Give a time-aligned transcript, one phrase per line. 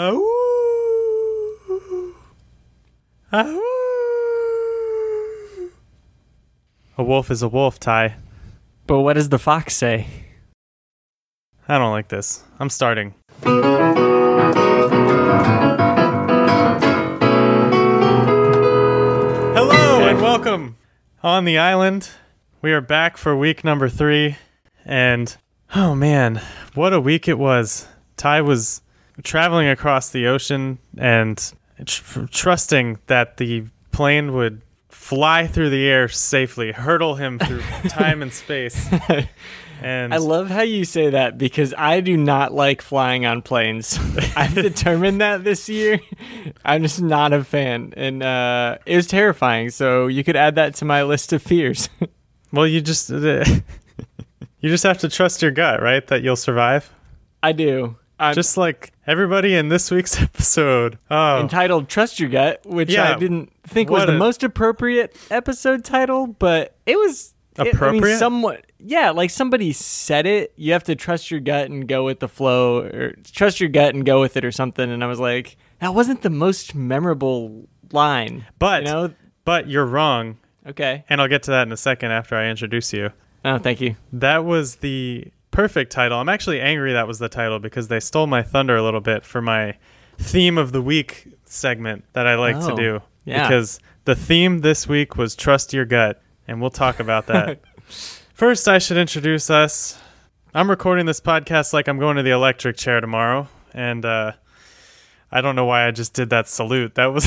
[0.00, 0.24] Ahoo.
[3.30, 3.60] Ahoo.
[6.96, 8.16] A wolf is a wolf, Ty.
[8.86, 10.06] But what does the fox say?
[11.68, 12.42] I don't like this.
[12.58, 13.12] I'm starting.
[19.52, 20.78] Hello and welcome
[21.22, 22.08] on the island.
[22.62, 24.38] We are back for week number three,
[24.82, 25.36] and
[25.76, 26.40] oh man,
[26.72, 27.86] what a week it was!
[28.16, 28.80] Ty was
[29.22, 31.52] traveling across the ocean and
[31.84, 38.22] tr- trusting that the plane would fly through the air safely, hurdle him through time
[38.22, 38.88] and space.
[39.82, 43.98] And I love how you say that because I do not like flying on planes.
[44.36, 46.00] I've determined that this year.
[46.64, 49.70] I'm just not a fan, and uh, it was terrifying.
[49.70, 51.88] So you could add that to my list of fears.
[52.52, 53.62] well, you just you
[54.62, 56.06] just have to trust your gut, right?
[56.08, 56.92] That you'll survive.
[57.42, 57.96] I do.
[58.20, 60.98] I'm just like everybody in this week's episode.
[61.10, 63.14] Oh, entitled "Trust Your Gut," which Yeah.
[63.14, 67.64] I didn't think was the a- most appropriate episode title, but it was it- I
[67.64, 68.18] mean, Appropriate?
[68.18, 68.64] somewhat.
[68.78, 70.52] Yeah, like somebody said it.
[70.56, 73.94] You have to trust your gut and go with the flow, or trust your gut
[73.94, 74.90] and go with it, or something.
[74.90, 78.46] And I was like, that wasn't the most memorable line.
[78.58, 79.12] but you know,
[79.44, 81.04] but you're wrong, okay.
[81.08, 83.10] and I'll get to that in a second after I introduce you.
[83.44, 83.96] Oh, thank you.
[84.12, 86.18] That was the perfect title.
[86.18, 89.24] I'm actually angry that was the title because they stole my thunder a little bit
[89.24, 89.76] for my
[90.18, 93.02] theme of the week segment that I like to Oh, do.
[93.24, 93.46] yeah.
[93.48, 97.60] Because the theme this week was trust your gut, and we'll talk about that.
[98.34, 100.00] First, I should introduce us.
[100.54, 104.32] I'm recording this podcast like I'm going to the electric chair tomorrow, and uh,
[105.30, 106.94] I don't know why I just did that salute.
[106.96, 107.26] That was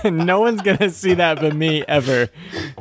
[0.04, 2.28] no one's gonna see that but me ever.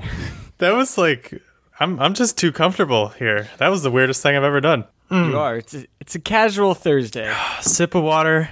[0.57, 1.41] that was like
[1.79, 3.49] I'm I'm just too comfortable here.
[3.57, 4.85] That was the weirdest thing I've ever done.
[5.09, 5.37] You mm.
[5.37, 5.57] are.
[5.57, 7.33] It's a, it's a casual Thursday.
[7.61, 8.49] sip of water,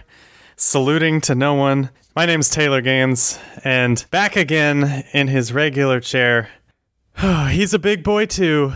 [0.56, 1.92] saluting to no one.
[2.16, 6.50] My name's Taylor Gaines, and back again in his regular chair.
[7.50, 8.74] He's a big boy too.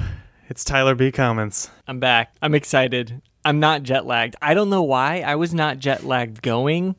[0.48, 1.12] It's Tyler B.
[1.12, 1.72] Commons.
[1.88, 2.36] I'm back.
[2.42, 3.22] I'm excited.
[3.44, 4.36] I'm not jet lagged.
[4.42, 5.22] I don't know why.
[5.22, 6.96] I was not jet lagged going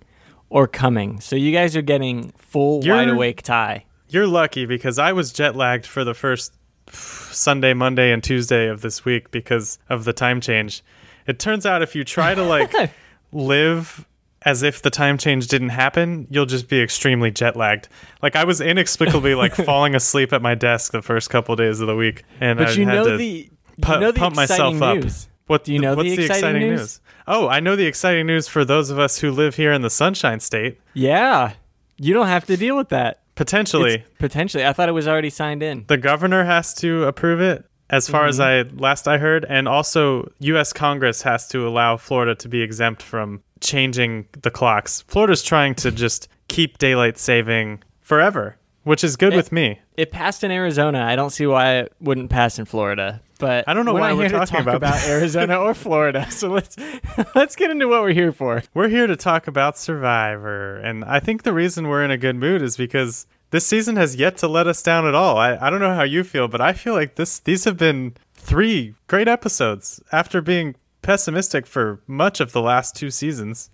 [0.49, 1.21] or coming.
[1.21, 3.85] So you guys are getting full You're- wide awake Ty.
[4.09, 6.53] You're lucky because I was jet lagged for the first
[6.93, 10.83] Sunday, Monday, and Tuesday of this week because of the time change.
[11.27, 12.73] It turns out if you try to like
[13.33, 14.07] live
[14.43, 17.89] as if the time change didn't happen, you'll just be extremely jet lagged.
[18.23, 21.89] Like I was inexplicably like falling asleep at my desk the first couple days of
[21.89, 24.39] the week, and But I you had know to the pu- you know the pump
[24.39, 25.13] exciting myself up.
[25.47, 27.01] What Do you know what's the exciting news?
[27.29, 29.91] Oh, I know the exciting news for those of us who live here in the
[29.91, 30.81] Sunshine State.
[30.95, 31.55] Yeah.
[31.99, 33.21] You don't have to deal with that.
[33.37, 34.67] Potentially, It's- potentially.
[34.67, 35.85] I thought it was already signed in.
[35.87, 38.79] the governor has to approve it as far as I Mm-hmm.
[38.79, 43.43] last I heard and also US Congress has to allow Florida to be exempt from
[43.61, 45.05] changing the clocks.
[45.07, 49.81] Florida's trying to just keep daylight saving forever, which is good Eh, with me.
[49.97, 51.03] It passed in Arizona.
[51.03, 53.21] I don't see why it wouldn't pass in Florida.
[53.41, 56.31] But I don't know we're why we're talking talk about Arizona or Florida.
[56.31, 56.77] So let's
[57.35, 58.63] let's get into what we're here for.
[58.75, 62.37] We're here to talk about Survivor, and I think the reason we're in a good
[62.37, 65.37] mood is because this season has yet to let us down at all.
[65.37, 68.15] I, I don't know how you feel, but I feel like this these have been
[68.35, 73.69] three great episodes after being pessimistic for much of the last two seasons.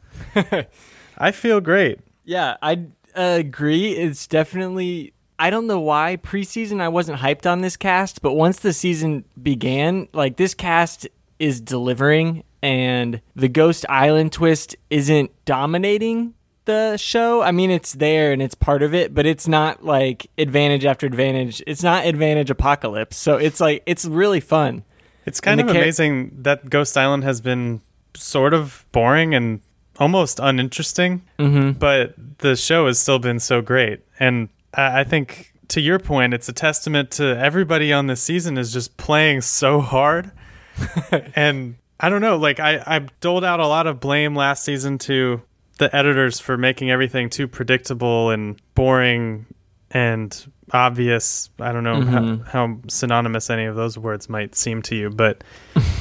[1.18, 2.00] I feel great.
[2.24, 3.92] Yeah, I agree.
[3.92, 5.12] It's definitely.
[5.38, 9.24] I don't know why preseason I wasn't hyped on this cast, but once the season
[9.42, 11.08] began, like this cast
[11.38, 16.34] is delivering, and the Ghost Island twist isn't dominating
[16.64, 17.42] the show.
[17.42, 21.06] I mean, it's there and it's part of it, but it's not like advantage after
[21.06, 21.62] advantage.
[21.66, 23.16] It's not advantage apocalypse.
[23.16, 24.84] So it's like it's really fun.
[25.26, 27.80] It's kind And of amazing that Ghost Island has been
[28.14, 29.60] sort of boring and
[29.98, 31.72] almost uninteresting, Mm-hmm.
[31.72, 34.00] but the show has still been so great.
[34.18, 38.58] And I I think, to your point, it's a testament to everybody on this season
[38.58, 40.30] is just playing so hard.
[41.36, 44.98] and I don't know, like I, I doled out a lot of blame last season
[44.98, 45.40] to
[45.78, 49.46] the editors for making everything too predictable and boring
[49.90, 51.50] and obvious.
[51.60, 55.44] I don't know how, how synonymous any of those words might seem to you, but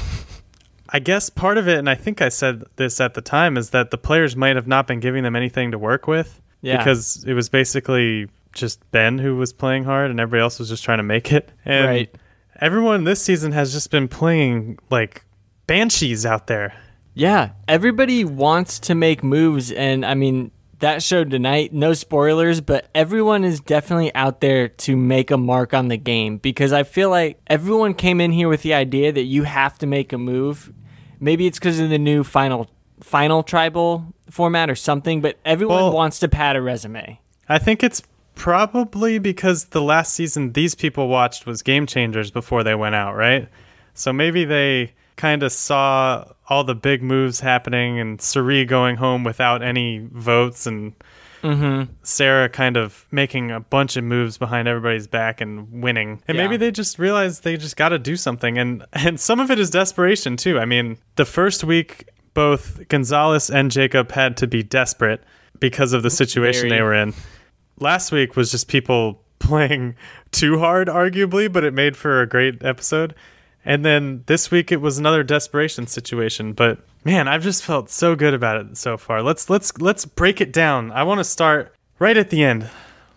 [0.93, 3.69] I guess part of it, and I think I said this at the time, is
[3.69, 6.77] that the players might have not been giving them anything to work with Yeah.
[6.77, 10.83] because it was basically just Ben who was playing hard and everybody else was just
[10.83, 11.49] trying to make it.
[11.63, 12.15] And Right.
[12.59, 15.23] everyone this season has just been playing like
[15.67, 16.73] banshees out there.
[17.13, 21.73] Yeah, everybody wants to make moves, and I mean that showed tonight.
[21.73, 26.37] No spoilers, but everyone is definitely out there to make a mark on the game
[26.37, 29.85] because I feel like everyone came in here with the idea that you have to
[29.87, 30.73] make a move.
[31.21, 32.69] Maybe it's because of the new final
[32.99, 37.19] final tribal format or something, but everyone Well- wants to pad a resume.
[37.49, 38.01] I think it's
[38.35, 43.15] probably because the last season these people watched was Game Changers before they went out,
[43.15, 43.47] right?
[43.93, 49.23] So maybe they kind of saw all the big moves happening and Cirie going home
[49.23, 50.93] without any votes and
[51.41, 51.91] Mm-hmm.
[52.03, 56.21] Sarah kind of making a bunch of moves behind everybody's back and winning.
[56.27, 56.43] And Yeah.
[56.43, 59.59] maybe they just realized they just got to do something and and some of it
[59.59, 60.59] is desperation too.
[60.59, 65.23] I mean, the first week both Gonzalez and Jacob had to be desperate
[65.59, 66.79] because of the situation Very.
[66.79, 67.13] they were in.
[67.79, 69.95] Last week was just people playing
[70.31, 73.15] too hard arguably, but it made for a great episode.
[73.63, 78.15] And then this week it was another desperation situation, but man, I've just felt so
[78.15, 79.21] good about it so far.
[79.21, 80.91] Let's let's let's break it down.
[80.91, 82.69] I want to start right at the end.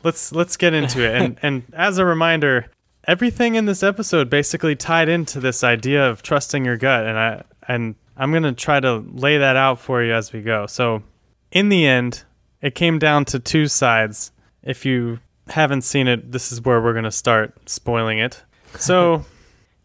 [0.03, 1.15] Let's let's get into it.
[1.15, 2.67] And and as a reminder,
[3.09, 7.45] everything in this episode basically tied into this idea of trusting your gut and I
[7.67, 10.67] and I'm going to try to lay that out for you as we go.
[10.67, 11.03] So,
[11.51, 12.23] in the end,
[12.63, 14.31] it came down to two sides.
[14.63, 15.19] If you
[15.49, 18.43] haven't seen it, this is where we're going to start spoiling it.
[18.79, 19.25] So,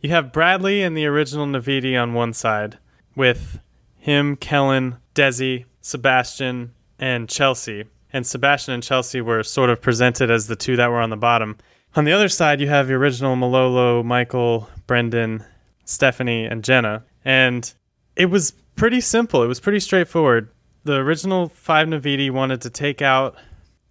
[0.02, 2.78] you have Bradley and the original Naviti on one side,
[3.16, 3.60] with
[3.98, 7.86] him, Kellyn, Desi, Sebastian, and Chelsea.
[8.12, 11.18] And Sebastian and Chelsea were sort of presented as the two that were on the
[11.18, 11.58] bottom.
[11.96, 15.44] On the other side, you have the original Malolo, Michael, Brendan,
[15.86, 17.04] Stephanie, and Jenna.
[17.26, 17.72] And
[18.16, 19.44] it was pretty simple.
[19.44, 20.50] It was pretty straightforward.
[20.86, 23.36] The original five Naviti wanted to take out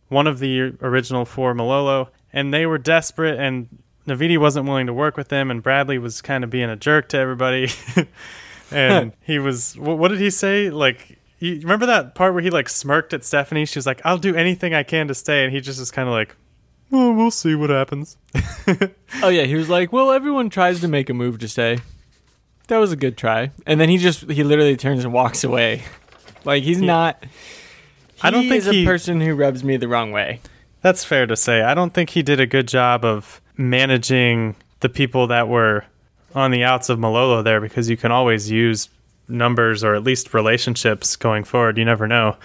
[0.08, 3.69] one of the original four Malolo, and they were desperate, and
[4.08, 7.08] Naviti wasn't willing to work with them, and Bradley was kind of being a jerk
[7.10, 7.69] to everybody.
[8.70, 10.70] and he was, wh- what did he say?
[10.70, 13.64] Like, you remember that part where he like smirked at Stephanie?
[13.64, 15.44] She was like, I'll do anything I can to stay.
[15.44, 16.34] And he just was kind of like,
[16.90, 18.16] well, we'll see what happens.
[19.22, 21.78] Oh yeah, he was like, "Well, everyone tries to make a move to stay."
[22.69, 25.82] That was a good try, and then he just he literally turns and walks away.
[26.44, 27.25] Like he's not.
[28.22, 30.40] I don't think he's a he- person who rubs me the wrong way.
[30.82, 31.62] That's fair to say.
[31.62, 35.84] I don't think he did a good job of managing the people that were
[36.34, 38.88] on the outs of Malolo there because you can always use
[39.28, 41.76] numbers or at least relationships going forward.
[41.76, 42.37] You never know.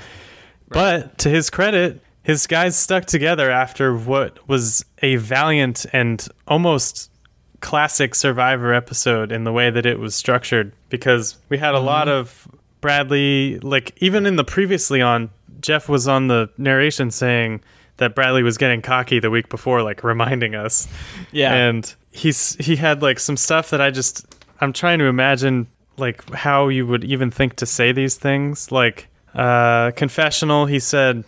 [0.70, 7.12] But to his credit, his guys stuck together after what was a valiant and almost
[7.60, 11.86] classic Survivor episode in the way that it was structured because we had a mm-hmm.
[11.86, 12.48] lot of
[12.82, 15.30] Bradley, like even in the previously on,
[15.62, 17.62] Jeff was on the narration saying
[18.04, 20.88] that Bradley was getting cocky the week before, like reminding us.
[21.32, 21.54] Yeah.
[21.54, 24.26] And he's he had like some stuff that I just
[24.60, 25.68] I'm trying to imagine
[25.98, 28.72] like how you would even think to say these things.
[28.72, 31.24] Like uh confessional, he said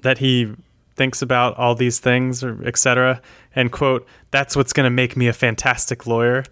[0.00, 0.52] that he
[0.96, 3.22] thinks about all these things or etc.
[3.54, 6.44] and quote, that's what's gonna make me a fantastic lawyer.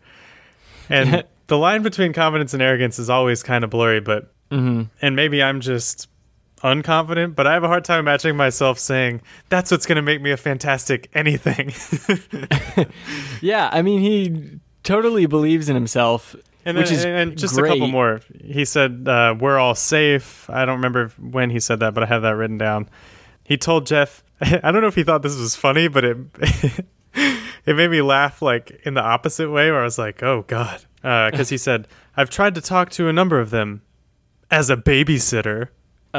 [0.88, 4.32] And the line between confidence and arrogance is always kind of blurry, but
[5.02, 6.08] and maybe I'm just
[6.62, 10.22] unconfident, but I have a hard time imagining myself saying that's what's going to make
[10.22, 11.72] me a fantastic anything.
[13.40, 17.62] Yeah, I mean he totally believes in himself, and, which then, is and just a
[17.62, 18.20] couple more.
[18.42, 20.48] He said uh, we're all safe.
[20.48, 22.88] I don't remember when he said that, but I have that written down.
[23.44, 24.24] He told Jeff.
[24.40, 26.16] I don't know if he thought this was funny, but it
[27.14, 30.84] it made me laugh like in the opposite way, where I was like, "Oh God,"
[31.02, 33.82] because he said, "I've tried to talk to a number of them
[34.50, 35.68] as a babysitter."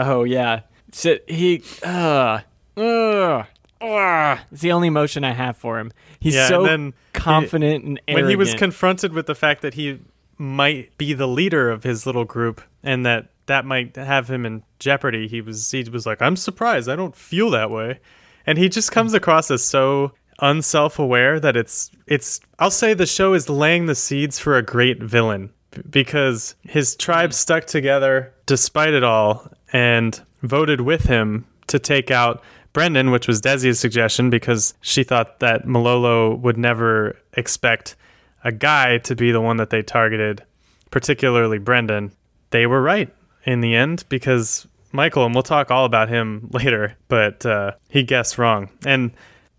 [0.05, 0.61] Oh yeah.
[0.91, 2.39] So he uh
[2.77, 3.43] uh,
[3.81, 5.91] uh it's the only emotion I have for him.
[6.19, 8.25] He's Yeah, so and then confident and arrogant.
[8.25, 9.99] when he was confronted with the fact that he
[10.37, 14.61] might be the leader of his little group and that that might have him in
[14.77, 17.99] jeopardy he was he was like i'm surprised i don't feel that way
[18.45, 23.33] and he just comes across as so unself-aware that it's it's i'll say the show
[23.33, 25.51] is laying the seeds for a great villain
[25.89, 32.43] because his tribe stuck together despite it all and voted with him to take out
[32.73, 37.95] Brendan, which was Desi's suggestion because she thought that Malolo would never expect
[38.43, 40.43] a guy to be the one that they targeted,
[40.91, 42.11] particularly Brendan.
[42.51, 43.13] They were right
[43.45, 48.03] in the end because Michael, and we'll talk all about him later, but uh, he
[48.03, 48.69] guessed wrong.
[48.85, 49.11] And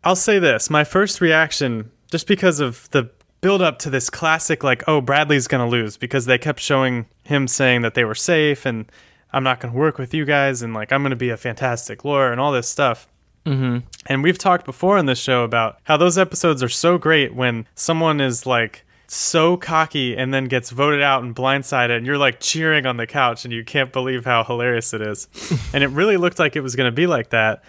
[0.05, 3.11] I'll say this my first reaction, just because of the
[3.41, 7.07] build up to this classic, like, oh, Bradley's going to lose, because they kept showing
[7.25, 8.91] him saying that they were safe and
[9.33, 11.37] I'm not going to work with you guys and like I'm going to be a
[11.37, 13.09] fantastic lawyer and all this stuff.
[13.45, 13.79] Mm-hmm.
[14.07, 17.67] And we've talked before in this show about how those episodes are so great when
[17.75, 22.41] someone is like so cocky and then gets voted out and blindsided and you're like
[22.41, 25.29] cheering on the couch and you can't believe how hilarious it is.
[25.73, 27.65] and it really looked like it was going to be like that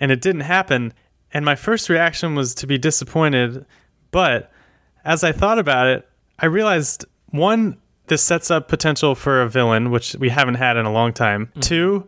[0.00, 0.92] and it didn't happen.
[1.32, 3.66] And my first reaction was to be disappointed,
[4.10, 4.50] but
[5.04, 9.90] as I thought about it, I realized one this sets up potential for a villain
[9.90, 11.46] which we haven't had in a long time.
[11.46, 11.60] Mm-hmm.
[11.60, 12.06] Two,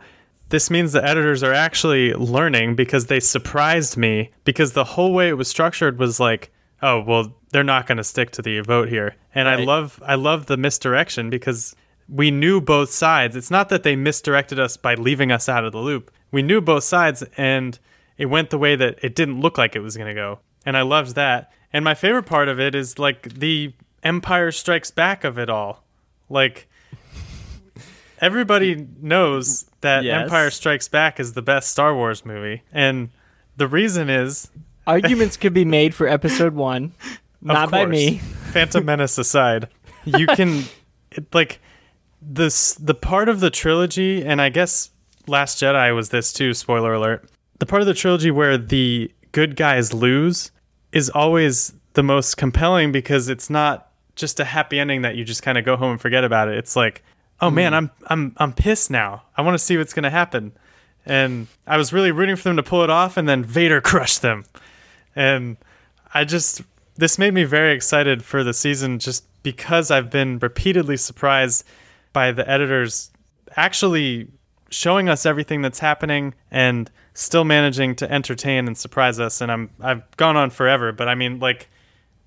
[0.51, 5.29] this means the editors are actually learning because they surprised me because the whole way
[5.29, 6.53] it was structured was like,
[6.83, 9.17] oh, well, they're not going to stick to the vote here.
[9.35, 11.77] And I love I love the misdirection because
[12.09, 13.37] we knew both sides.
[13.37, 16.11] It's not that they misdirected us by leaving us out of the loop.
[16.33, 17.79] We knew both sides and
[18.19, 20.41] it went the way that it didn't look like it was going to go.
[20.67, 21.53] And I loved that.
[21.73, 25.85] And my favorite part of it is like the Empire Strikes Back of it all.
[26.31, 26.69] Like
[28.21, 30.23] everybody knows that Yes.
[30.25, 32.63] Empire Strikes Back is the best Star Wars movie.
[32.73, 33.11] And
[33.57, 34.51] the reason is
[34.87, 36.93] Arguments could be made for episode one,
[37.43, 38.19] not by me.
[38.53, 39.69] Phantom Menace aside,
[40.05, 40.65] you can
[41.13, 41.61] it, like
[42.23, 44.91] this the part of the trilogy, and I guess
[45.27, 46.55] Last Jedi was this too.
[46.55, 50.51] Spoiler alert: the part of the trilogy where the good guys lose
[50.93, 53.90] is always the most compelling because it's not
[54.21, 56.59] just a happy ending that you just kind of go home and forget about it.
[56.59, 57.03] It's like,
[57.41, 57.57] oh hmm.
[57.57, 59.23] man, I'm I'm I'm pissed now.
[59.37, 60.53] I want to see what's gonna happen,
[61.05, 64.23] and I was really rooting for them to pull it off, and then Vader crushed
[64.23, 64.45] them
[65.15, 65.57] and
[66.15, 66.63] I just
[66.97, 71.65] this made me very excited for the season just because I've been repeatedly surprised
[72.13, 73.11] by the editors
[73.57, 74.29] actually
[74.71, 79.71] showing us everything that's happening and still managing to entertain and surprise us and I'm
[79.81, 81.69] I've gone on forever but I mean like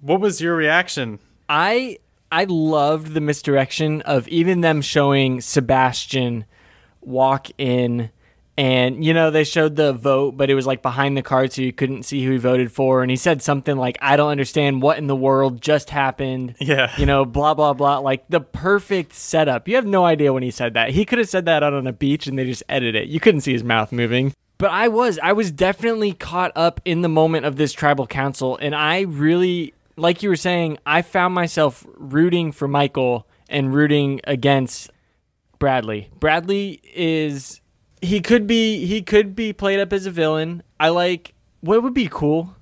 [0.01, 1.19] what was your reaction
[1.49, 1.97] I
[2.31, 6.45] I loved the misdirection of even them showing Sebastian
[7.01, 8.09] walk in
[8.57, 11.61] and you know they showed the vote but it was like behind the card so
[11.61, 14.81] you couldn't see who he voted for and he said something like I don't understand
[14.81, 16.55] what in the world just happened.
[16.59, 16.91] Yeah.
[16.97, 19.67] You know, blah blah blah like the perfect setup.
[19.67, 20.91] You have no idea when he said that.
[20.91, 23.09] He could have said that out on a beach and they just edited it.
[23.09, 24.33] You couldn't see his mouth moving.
[24.57, 28.57] But I was I was definitely caught up in the moment of this tribal council
[28.57, 34.21] and I really like you were saying, I found myself rooting for Michael and rooting
[34.25, 34.91] against
[35.59, 36.09] Bradley.
[36.19, 37.61] Bradley is
[38.01, 40.63] he could be he could be played up as a villain.
[40.79, 42.55] I like what would be cool.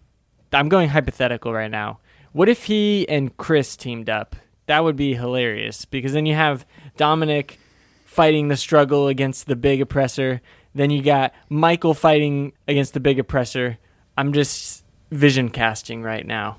[0.54, 2.00] I'm going hypothetical right now.
[2.34, 4.36] What if he and Chris teamed up?
[4.68, 6.66] That would be hilarious because then you have
[6.98, 7.58] Domenick
[8.06, 10.42] fighting the struggle against the big oppressor.
[10.76, 13.80] Then you got Michael fighting against the big oppressor.
[14.18, 16.58] I'm just vision casting right now.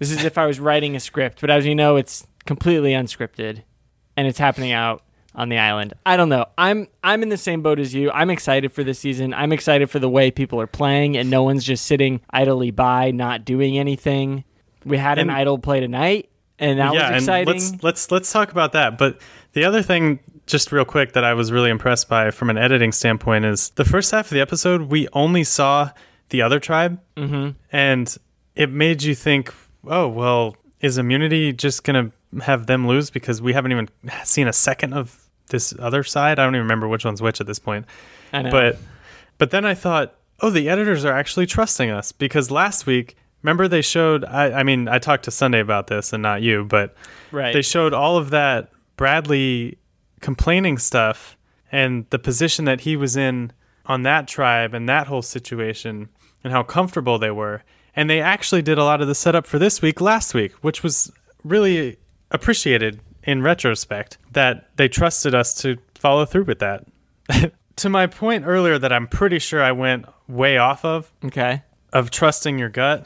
[0.00, 3.62] This is if I was writing a script, but as you know, it's completely unscripted
[4.16, 5.04] and it's happening out
[5.36, 5.94] on the island.
[6.04, 6.46] I don't know.
[6.58, 8.10] I'm I'm in the same boat as you.
[8.10, 9.32] I'm excited for this season.
[9.32, 13.12] I'm excited for the way people are playing and no one's just sitting idly by
[13.12, 14.42] not doing anything.
[14.84, 17.48] We had an And- idle play tonight and that yeah, was exciting.
[17.54, 18.98] and let's let's let's talk about that.
[18.98, 19.20] But
[19.52, 22.92] the other thing, just real quick, that I was really impressed by from an editing
[22.92, 24.82] standpoint is the first half of the episode.
[24.82, 25.90] We only saw
[26.28, 27.50] the other tribe, mm-hmm.
[27.72, 28.16] and
[28.54, 29.52] it made you think,
[29.86, 32.10] oh well, is immunity just gonna
[32.42, 33.88] have them lose because we haven't even
[34.24, 36.38] seen a second of this other side?
[36.38, 37.86] I don't even remember which one's which at this point.
[38.32, 38.50] I know.
[38.50, 38.78] But
[39.38, 43.68] but then I thought, oh, the editors are actually trusting us because last week, remember
[43.68, 44.24] they showed.
[44.24, 46.94] I, I mean, I talked to Sunday about this and not you, but
[47.32, 47.52] right.
[47.52, 49.78] they showed all of that Bradley
[50.20, 51.36] complaining stuff
[51.72, 53.52] and the position that he was in
[53.86, 56.08] on that tribe and that whole situation
[56.44, 57.62] and how comfortable they were.
[58.00, 60.82] And they actually did a lot of the setup for this week last week, which
[60.82, 61.12] was
[61.44, 61.98] really
[62.30, 66.86] appreciated in retrospect that they trusted us to follow through with that.
[67.76, 71.62] to my point earlier that I'm pretty sure I went way off of okay.
[71.92, 73.04] of trusting your gut.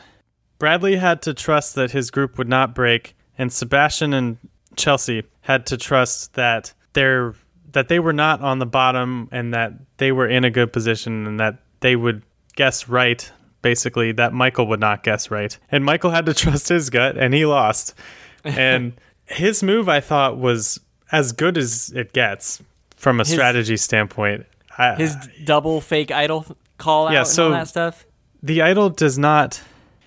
[0.61, 4.39] Bradley had to trust that his group would not break, and Sebastian and
[4.77, 7.35] Chelsea had to trust that they're
[7.73, 11.27] that they were not on the bottom and that they were in a good position
[11.27, 12.23] and that they would
[12.55, 13.33] guess right.
[13.65, 17.35] Basically, that Michael would not guess right, and Michael had to trust his gut, and
[17.35, 17.95] he lost.
[18.45, 18.93] And
[19.25, 20.79] his move, I thought, was
[21.11, 22.63] as good as it gets
[22.97, 24.45] from a strategy standpoint.
[24.77, 26.45] I, His double fake idol
[26.79, 28.05] call out Yeah, and so- all that stuff?
[28.43, 29.63] the idol does not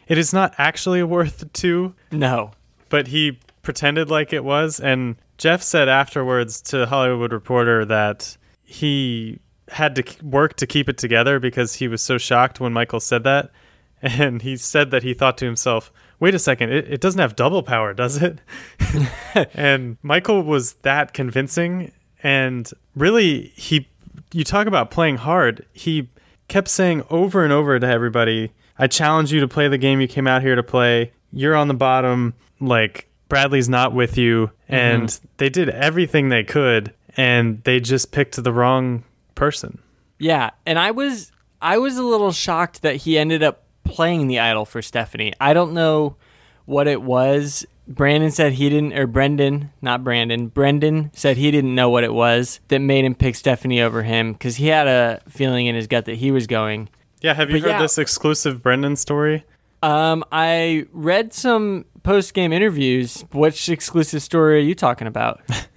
[0.07, 2.51] it is not actually worth two No.
[2.89, 9.39] but he pretended like it was and jeff said afterwards to hollywood reporter that he
[9.69, 13.23] had to work to keep it together because he was so shocked when michael said
[13.23, 13.51] that.
[13.99, 17.35] And he said that he thought to himself wait a second it, it doesn't have
[17.35, 18.39] double power does it?
[19.53, 21.91] And michael was that convincing.
[22.21, 23.87] And really he
[24.33, 25.65] you talk about playing hard.
[25.73, 26.09] He
[26.47, 30.07] kept saying over and over to everybody i challenge you to play the game you
[30.07, 31.11] came out here to play.
[31.33, 32.35] You're on the bottom.
[32.59, 34.51] Like bradley's not with you.
[34.69, 34.75] Mm-hmm.
[34.75, 39.03] And they did everything they could and they just picked the wrong
[39.37, 39.79] person
[40.19, 44.39] Yeah, and I was I was a little shocked that he ended up playing the
[44.39, 45.33] idol for Stephanie.
[45.39, 46.17] I don't know
[46.65, 47.65] what it was.
[47.87, 52.13] Brandon said he didn't, or Brendan, not Brandon, Brendan said he didn't know what it
[52.13, 55.87] was that made him pick Stephanie over him because he had a feeling in his
[55.87, 56.89] gut that he was going.
[57.21, 57.81] Yeah, have you But heard yeah.
[57.81, 59.45] this exclusive Brendan story?
[59.81, 63.23] Um, I read some post game interviews.
[63.31, 65.41] Which exclusive story are you talking about?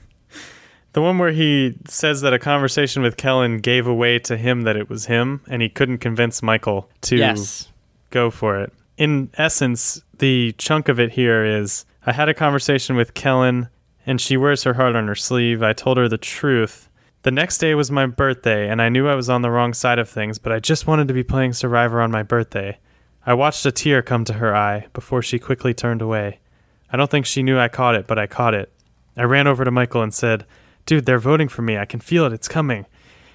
[0.92, 4.76] The one where he says that a conversation with Kellyn gave away to him that
[4.76, 7.68] it was him, and he couldn't convince Michael to yes.
[8.10, 8.72] go for it.
[8.96, 13.68] In essence, the chunk of it here is I had a conversation with Kellyn,
[14.04, 15.62] and she wears her heart on her sleeve.
[15.62, 16.88] I told her the truth.
[17.22, 19.98] The next day was my birthday, and I knew I was on the wrong side
[19.98, 22.78] of things, but I just wanted to be playing Survivor on my birthday.
[23.24, 26.40] I watched a tear come to her eye before she quickly turned away.
[26.90, 28.72] I don't think she knew I caught it, but I caught it.
[29.16, 30.46] I ran over to Michael and said,
[30.86, 31.78] Dude, they're voting for me.
[31.78, 32.32] I can feel it.
[32.32, 32.86] It's coming.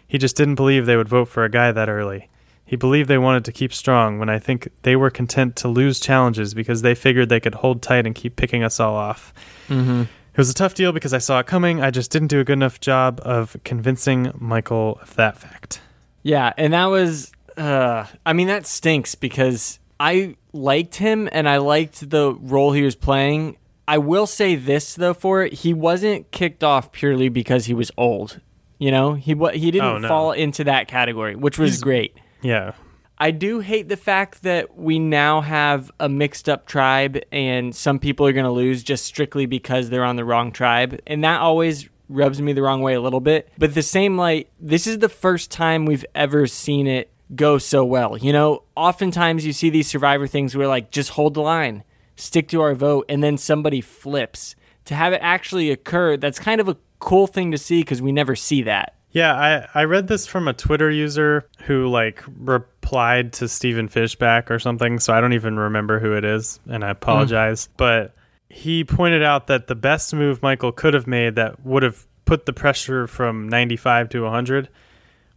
[0.07, 2.29] He just didn't believe they would vote for a guy that early.
[2.65, 5.99] He believed they wanted to keep strong when I think they were content to lose
[5.99, 9.33] challenges because they figured they could hold tight and keep picking us all off.
[9.67, 10.01] Mm-hmm.
[10.01, 11.81] It was a tough deal because I saw it coming.
[11.81, 15.79] I just didn't do a good enough job of convincing Michael of that fact.
[16.23, 21.57] Yeah, and that was uh I mean that stinks because I liked him and I
[21.57, 23.57] liked the role he was playing.
[23.87, 27.91] I will say this though for it, he wasn't kicked off purely because he was
[27.97, 28.39] old.
[28.79, 30.07] You know, he he didn't Oh, no.
[30.07, 32.15] fall into that category, which was He's- great.
[32.41, 32.73] Yeah.
[33.17, 37.97] I do hate the fact that we now have a mixed up tribe and some
[37.97, 40.99] people are going to lose just strictly because they're on the wrong tribe.
[41.07, 43.49] And that always rubs me the wrong way a little bit.
[43.57, 47.85] But the same light, this is the first time we've ever seen it go so
[47.85, 48.17] well.
[48.17, 51.83] You know, oftentimes you see these survivor things where like just hold the line,
[52.15, 54.55] stick to our vote and then somebody flips.
[54.85, 58.11] To have it actually occur, that's kind of a cool thing to see because we
[58.11, 58.95] never see that.
[59.11, 59.33] Yeah,
[59.73, 64.59] I, I read this from a Twitter user who like replied to Stephen Fishbach or
[64.59, 66.91] something, so I don't even remember who it is, and I hmm.
[66.91, 67.69] apologize.
[67.77, 68.13] But
[68.49, 72.45] he pointed out that the best move Michael could have made that would have put
[72.45, 74.69] the pressure from 95 to 100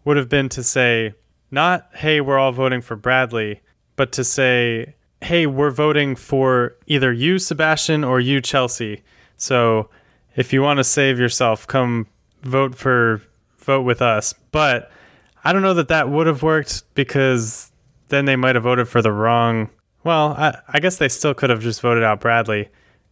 [0.04, 1.14] would have been to say,
[1.50, 3.61] not, hey, we're all voting for Bradley,
[3.97, 9.02] but to say, hey, we're voting for either you, Sebastian, or you, Chelsea.
[9.37, 9.91] So
[10.37, 12.07] if you want to save yourself, come
[12.43, 13.23] vote for
[13.59, 14.35] vote with us.
[14.52, 14.91] But
[15.45, 17.73] I don't know that that would have worked because
[18.09, 19.71] then they might have voted for the wrong.
[20.04, 22.69] Well, I, I guess they still could have just voted out Bradley,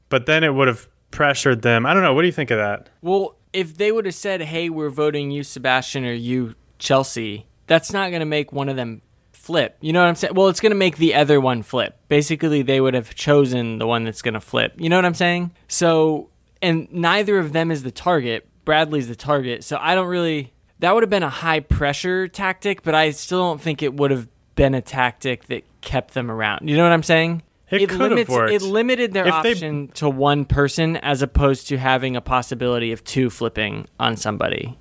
[0.09, 1.85] but then it would have pressured them.
[1.85, 2.15] I don't know.
[2.15, 2.89] What do you think of that?
[3.03, 7.93] Well, if they would have said, "Hey, we're voting you, Sebastian, or you, Chelsea," that's
[7.93, 9.03] not going to make one of them
[9.47, 9.77] flip.
[9.81, 10.35] You know what I'm saying?
[10.35, 11.97] Well, it's going to make the other one flip.
[12.09, 14.75] Basically, they would have chosen the one that's going to flip.
[14.77, 15.53] You know what I'm saying?
[15.69, 16.31] So,
[16.61, 18.47] and neither of them is the target.
[18.65, 19.63] Bradley's the target.
[19.65, 20.53] So I don't really.
[20.81, 24.11] That would have been a high pressure tactic, but I still don't think it would
[24.11, 26.69] have been a tactic that kept them around.
[26.69, 27.43] You know what I'm saying?
[27.71, 28.53] It could have limits, worked.
[28.53, 32.93] It limited their If they- option to one person as opposed to having a possibility
[32.93, 34.77] of two flipping on somebody.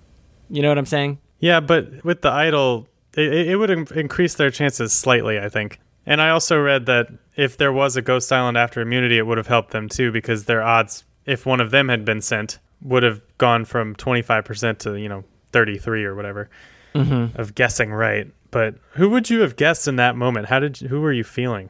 [0.50, 1.20] You know what I'm saying?
[1.40, 5.80] Yeah, but with the idol, it, it would in- increase their chances slightly, I think.
[6.06, 9.38] And I also read that if there was a Ghost Island after immunity, it would
[9.38, 13.04] have helped them too because their odds, if one of them had been sent, would
[13.04, 16.50] have gone from 25% to, you know, 33 or whatever
[16.94, 18.32] of guessing right.
[18.52, 20.48] But who would you have guessed in that moment?
[20.48, 21.70] How did you, who were you feeling?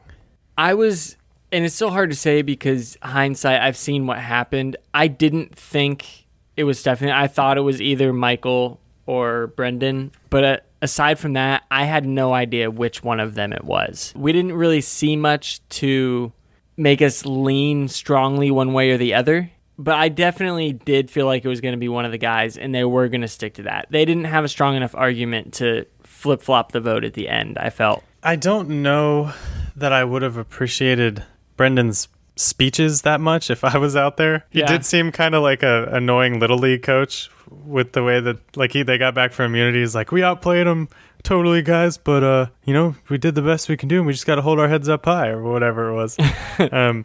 [0.56, 1.16] I was,
[1.50, 4.76] and it's so hard to say because hindsight, I've seen what happened.
[4.94, 7.10] I didn't think it was Stephanie.
[7.10, 10.12] I thought it was either Michael or Brendan.
[10.30, 14.12] But uh, aside from that, I had no idea which one of them it was.
[14.16, 16.32] We didn't really see much to
[16.76, 19.50] make us lean strongly one way or the other.
[19.78, 22.56] But I definitely did feel like it was going to be one of the guys,
[22.56, 23.86] and they were going to stick to that.
[23.90, 27.58] They didn't have a strong enough argument to flip flop the vote at the end,
[27.58, 28.02] I felt.
[28.22, 29.34] I don't know
[29.76, 31.24] that I would have appreciated
[31.58, 34.44] Brendan's speeches that much if I was out there.
[34.50, 34.66] He Yeah.
[34.66, 37.30] did seem kind of like a annoying little league coach
[37.64, 39.80] with the way that like he they got back from immunity.
[39.80, 40.88] He's like, we outplayed them
[41.22, 44.12] totally, guys, but uh, you know, we did the best we can do, and we
[44.12, 46.16] just got to hold our heads up high or whatever it was.
[46.72, 47.04] um,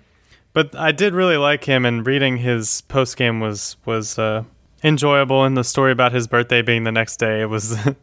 [0.54, 4.44] but I did really like him, and reading his post game was was uh,
[4.84, 5.46] enjoyable.
[5.46, 7.78] And the story about his birthday being the next day, it was.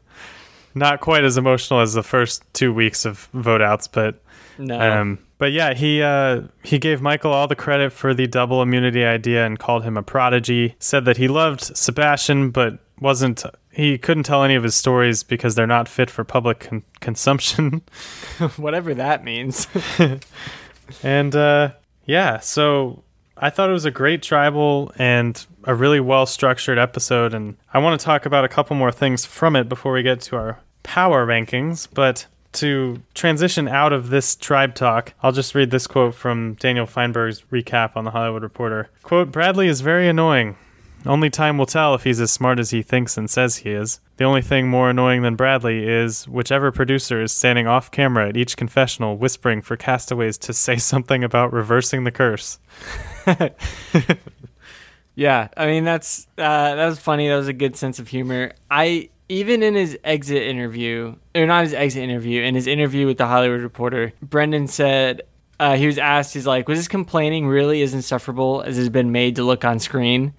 [0.74, 4.22] Not quite as emotional as the first two weeks of vote outs, but
[4.58, 4.78] No.
[4.78, 9.04] um, but yeah, he uh, he gave Michael all the credit for the double immunity
[9.04, 10.74] idea and called him a prodigy.
[10.78, 15.54] Said that he loved Sebastian, but wasn't he couldn't tell any of his stories because
[15.54, 17.82] they're not fit for public con- consumption.
[18.56, 19.68] Whatever that means.
[21.02, 21.70] and uh,
[22.04, 23.04] yeah, so
[23.36, 27.34] I thought it was a great tribal and a really well structured episode.
[27.34, 30.20] And I want to talk about a couple more things from it before we get
[30.22, 31.86] to our power rankings.
[31.92, 36.86] But to transition out of this tribe talk, I'll just read this quote from Daniel
[36.86, 38.90] Fienberg's recap on the Hollywood Reporter.
[39.02, 40.56] Quote, Bradley is very annoying.
[41.06, 44.00] Only time will tell if he's as smart as he thinks and says he is.
[44.16, 48.36] The only thing more annoying than Bradley is whichever producer is standing off camera at
[48.36, 52.58] each confessional whispering for castaways to say something about reversing the curse.
[55.18, 57.28] Yeah, I mean that's uh, that was funny.
[57.28, 58.52] That was a good sense of humor.
[58.70, 63.18] I even in his exit interview, or not his exit interview, in his interview with
[63.18, 65.22] the Hollywood Reporter, Brendan said
[65.60, 69.12] uh, he was asked, he's like, "Was his complaining really as insufferable as it's been
[69.12, 70.34] made to look on screen?"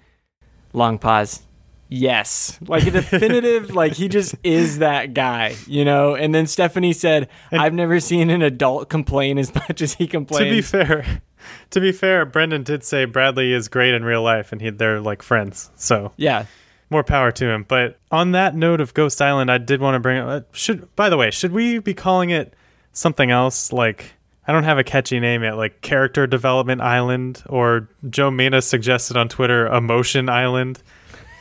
[0.72, 1.42] Long pause.
[1.88, 6.14] Yes, like a definitive, like he just is that guy, you know.
[6.14, 10.44] And then Stephanie said, "I've never seen an adult complain as much as he complains."
[10.44, 11.22] To be fair,
[11.70, 15.00] to be fair, Brendan did say Bradley is great in real life and he, they're
[15.00, 15.70] like friends.
[15.76, 16.46] So yeah,
[16.90, 17.64] more power to him.
[17.66, 20.28] But on that note of Ghost Island, I did want to bring up.
[20.28, 22.54] uh, Should by the way, should we be calling it
[22.92, 23.72] something else?
[23.72, 24.12] Like
[24.46, 29.16] I don't have a catchy name yet, like Character Development Island, or Joe Mina suggested
[29.16, 30.82] on Twitter, Emotion Island,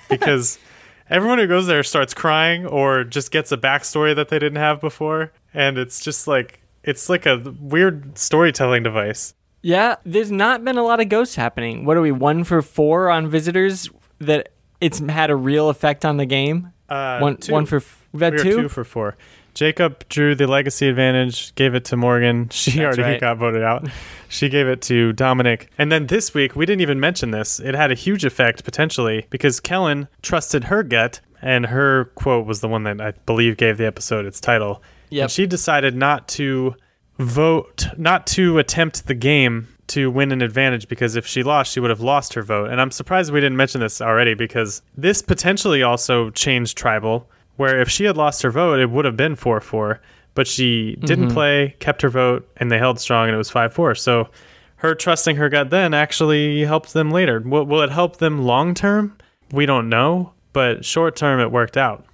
[0.09, 0.59] because
[1.09, 4.79] everyone who goes there starts crying or just gets a backstory that they didn't have
[4.79, 9.33] before, and it's just like it's like a weird storytelling device.
[9.61, 11.83] Yeah, there's not been a lot of ghosts happening.
[11.83, 14.49] What are we one for four on visitors that
[14.81, 16.73] it's had a real effect on the game?
[16.87, 17.53] Uh, one two.
[17.53, 18.61] one for we've had we two.
[18.63, 19.17] two for four.
[19.53, 22.49] Jacob drew the legacy advantage, gave it to Morgan.
[22.51, 23.21] She That's already right.
[23.21, 23.87] got voted out.
[24.31, 25.69] She gave it to Domenick.
[25.79, 27.59] And then this week, we didn't even mention this.
[27.59, 32.61] It had a huge effect potentially because Kellyn trusted her gut, and her quote was
[32.61, 34.83] the one that I believe gave the episode its title.
[35.09, 35.23] Yep.
[35.23, 36.75] And she decided not to
[37.17, 41.79] vote, not to attempt the game to win an advantage because if she lost, she
[41.79, 42.69] would have lost her vote.
[42.69, 47.79] And I'm surprised we didn't mention this already because this potentially also changed tribal, where
[47.79, 50.01] if she had lost her vote, it would have been 4 4.
[50.35, 51.33] But she didn't mm-hmm.
[51.33, 53.95] play, kept her vote, and they held strong, and it was 5 4.
[53.95, 54.29] So
[54.77, 57.41] her trusting her gut then actually helped them later.
[57.41, 59.17] Will, will it help them long term?
[59.51, 60.33] We don't know.
[60.53, 62.05] But short term, it worked out.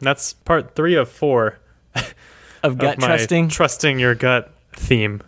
[0.00, 1.58] And that's part three of four
[2.62, 3.48] of gut of trusting.
[3.48, 5.22] trusting your gut theme.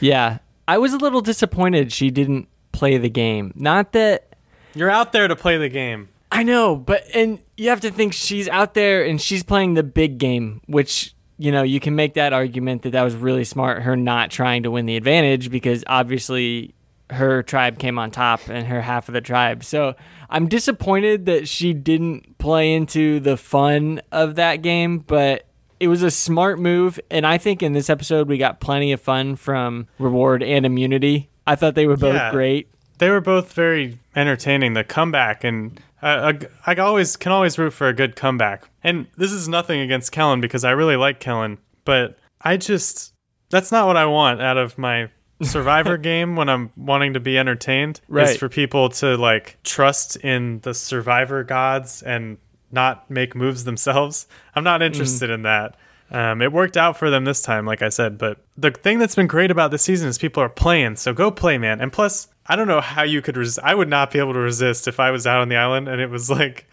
[0.00, 0.38] yeah,
[0.68, 3.52] I was a little disappointed she didn't play the game.
[3.56, 4.36] Not that
[4.74, 6.10] You're out there to play the game.
[6.30, 9.82] I know, but and you have to think she's out there and she's playing the
[9.82, 13.82] big game, which you know you can make that argument that that was really smart.
[13.82, 16.74] Her not trying to win the advantage because obviously
[17.10, 19.64] her tribe came on top and her half of the tribe.
[19.64, 19.94] So
[20.28, 25.47] I'm disappointed that she didn't play into the fun of that game, but
[25.80, 26.98] it was a smart move.
[27.10, 31.28] And I think in this episode we got plenty of fun from reward and immunity.
[31.46, 32.30] I thought they were both Yeah.
[32.30, 32.68] great.
[32.98, 34.72] They were both very entertaining.
[34.74, 36.32] The comeback and uh,
[36.66, 38.68] I always can always root for a good comeback.
[38.84, 43.12] And this is nothing against Kellyn because I really like Kellyn, but I just
[43.50, 45.08] that's not what I want out of my
[45.42, 48.38] survivor game when I'm wanting to be entertained is Right.
[48.38, 52.38] for people to like trust in the survivor gods and
[52.70, 54.26] not make moves themselves.
[54.54, 55.76] I'm not interested in that.
[56.10, 58.16] Um, it worked out for them this time, like I said.
[58.16, 60.96] But the thing that's been great about this season is people are playing.
[60.96, 61.80] So go play, man.
[61.80, 63.58] And plus, I don't know how you could resist.
[63.62, 66.00] I would not be able to resist if I was out on the island and
[66.00, 66.66] it was like,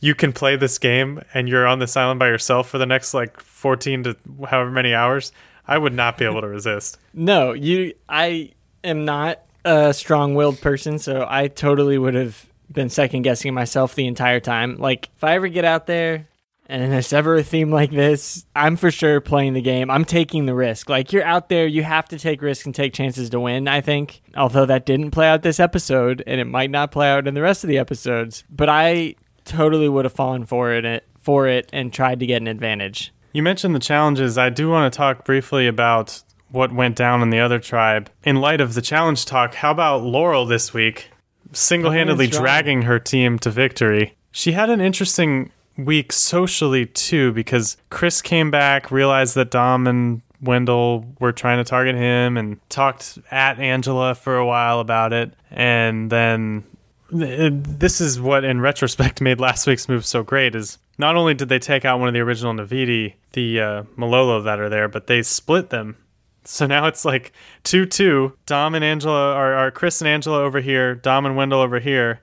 [0.00, 3.12] you can play this game and you're on this island by yourself for the next
[3.12, 4.16] like 14 to
[4.48, 5.32] however many hours.
[5.66, 6.98] I would not be able to resist.
[7.12, 7.94] No, you.
[8.08, 8.52] I
[8.84, 14.06] am not a strong-willed person, so I totally would have been second guessing myself the
[14.06, 14.76] entire time.
[14.76, 16.28] Like if I ever get out there
[16.66, 19.90] and there's ever a theme like this, I'm for sure playing the game.
[19.90, 20.88] I'm taking the risk.
[20.88, 23.66] Like you're out there, you have to take risks and take chances to win.
[23.66, 27.26] I think, although that didn't play out this episode, and it might not play out
[27.26, 31.48] in the rest of the episodes, but I totally would have fallen for it for
[31.48, 33.12] it and tried to get an advantage.
[33.32, 34.38] You mentioned the challenges.
[34.38, 38.10] I do want to talk briefly about what went down in the other tribe.
[38.24, 41.10] In light of the challenge talk, how about Laurel this week?
[41.52, 42.44] Single handedly Coming in strong.
[42.44, 44.14] dragging her team to victory.
[44.32, 50.22] She had an interesting week socially, too, because Chris came back, realized that Dom and
[50.42, 55.32] Wendell were trying to target him, and talked at Angela for a while about it.
[55.50, 56.64] And then
[57.10, 61.48] this is what in retrospect made last week's move so great is not only did
[61.48, 65.06] they take out one of the original Naviti, the uh, Malolo that are there, but
[65.06, 65.96] they split them.
[66.44, 67.32] So now it's like
[67.64, 68.36] 2 2.
[68.46, 72.20] Dom and Angela are, are Chris and Angela over here, Dom and Wendell over here,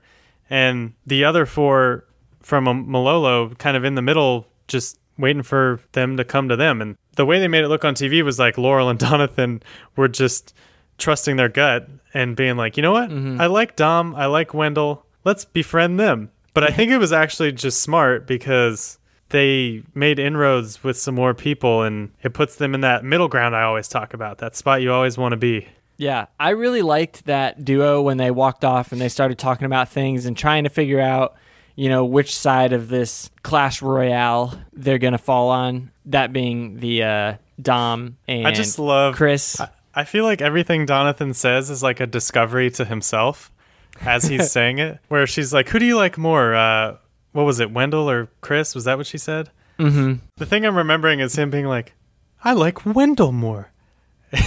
[0.50, 2.06] and the other four
[2.42, 6.82] from Malolo kind of in the middle, just waiting for them to come to them.
[6.82, 9.62] And the way they made it look on TV was like Laurel and Donathan
[9.96, 10.54] were just
[10.98, 13.10] trusting their gut and being like, you know what?
[13.10, 13.42] Mm-hmm.
[13.42, 14.16] I like Dom.
[14.16, 15.06] I like Wendell.
[15.24, 16.32] Let's befriend them.
[16.54, 18.98] But I think it was actually just smart because
[19.30, 23.56] they made inroads with some more people and it puts them in that middle ground
[23.56, 25.68] I always talk about, that spot you always want to be.
[25.98, 29.90] Yeah, I really liked that duo when they walked off and they started talking about
[29.90, 31.36] things and trying to figure out,
[31.76, 35.92] you know, which side of this clash royale they're gonna fall on.
[36.06, 39.60] That being the uh, Dom and I just love Chris.
[39.60, 43.52] I, I feel like everything Donathan says is like a discovery to himself
[44.02, 46.54] as he's saying it, where she's like, Who do you like more?
[46.54, 46.98] Uh,
[47.38, 48.74] what was it, Wendell or Chris?
[48.74, 49.52] Was that what she said?
[49.78, 50.16] mm-hmm.
[50.38, 51.94] The thing I'm remembering is him being like,
[52.44, 53.70] I like Wendell more.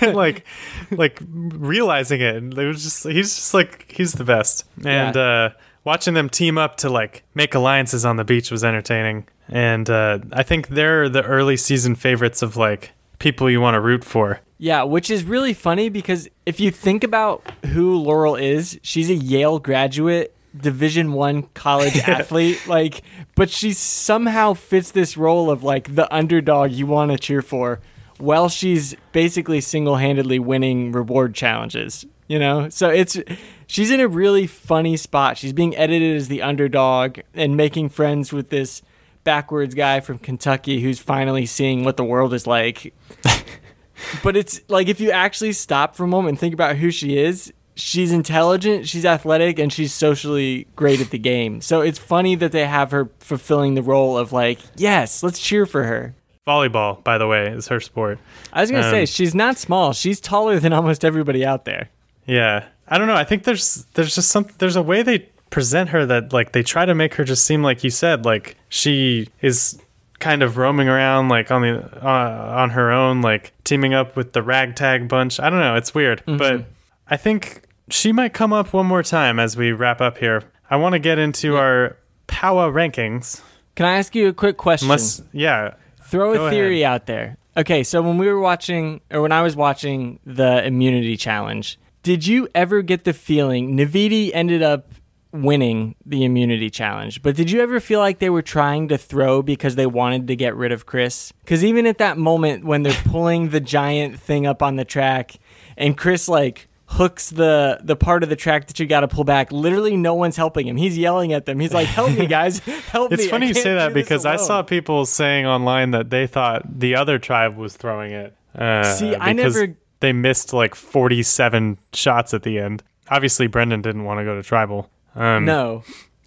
[0.00, 0.46] like
[0.92, 5.50] like realizing it and it was just he's just like he's the best and uh
[5.84, 10.18] watching them team up to like make alliances on the beach was entertaining and uh
[10.32, 14.40] i think they're the early season favorites of like people you want to root for
[14.58, 19.14] Yeah, which is really funny because if you think about who Laurel is, she's a
[19.14, 22.66] Yale graduate, Division One college athlete.
[22.66, 23.02] Like,
[23.34, 27.80] but she somehow fits this role of like the underdog you want to cheer for,
[28.18, 32.06] while she's basically single-handedly winning reward challenges.
[32.28, 33.18] You know, so it's
[33.66, 35.36] she's in a really funny spot.
[35.36, 38.82] She's being edited as the underdog and making friends with this
[39.24, 42.94] backwards guy from Kentucky who's finally seeing what the world is like
[44.22, 47.18] but it's like if you actually stop for a moment and think about who she
[47.18, 51.60] is she's intelligent she's athletic and she's socially great at the game.
[51.60, 55.66] So it's funny that they have her fulfilling the role of like yes let's cheer
[55.66, 56.14] for her.
[56.46, 58.18] Volleyball by the way is her sport.
[58.52, 59.92] I was gonna Um, say she's not small.
[59.92, 61.88] She's taller than almost everybody out there.
[62.26, 62.64] Yeah.
[62.88, 63.14] I don't know.
[63.14, 66.62] I think there's there's just some there's a way they present her that like they
[66.62, 69.80] try to make her just seem like you said like she is
[70.20, 74.32] kind of roaming around like on the uh, on her own like teaming up with
[74.32, 75.40] the ragtag bunch.
[75.40, 75.76] I don't know.
[75.76, 76.22] It's weird.
[76.26, 76.64] But
[77.12, 77.62] i think
[77.92, 80.42] she might come up one more time as we wrap up here.
[80.68, 83.42] I want to get into our power rankings.
[83.74, 84.86] Can i ask you a quick question?
[84.86, 85.74] Unless yeah.
[86.02, 87.36] Throw a theory out there.
[87.56, 92.26] Okay so when we were watching or when i was watching the immunity challenge did
[92.26, 94.92] you ever get the feeling naviti ended up
[95.32, 99.42] winning the immunity challenge but did you ever feel like they were trying to throw
[99.42, 101.32] because they wanted to get rid of chris?
[101.40, 105.36] Because even at that moment when they're pulling the giant thing up on the track
[105.76, 109.22] and chris like hooks the the part of the track that you got to pull
[109.22, 112.58] back literally no one's helping him he's yelling at them he's like help me guys
[112.90, 116.10] help It's me It's funny you say that because I saw people saying online that
[116.10, 118.34] they thought the other tribe was throwing it.
[118.56, 122.82] Uh, See, I never- They missed like 47 shots at the end.
[123.08, 124.90] Obviously, Brendan didn't want to go to tribal.
[125.14, 125.84] Um, no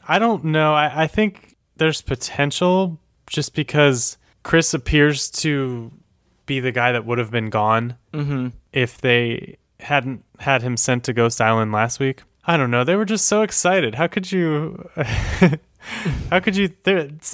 [0.08, 0.74] I don't know.
[0.74, 5.92] I, I think there's potential just because Chris appears to
[6.46, 11.04] be the guy that would have been gone mm-hmm if they hadn't had him sent
[11.06, 12.24] to Ghost Island last week.
[12.46, 12.84] I don't know.
[12.84, 13.96] They were just so excited.
[13.96, 14.90] How could you?
[16.30, 16.70] how could you?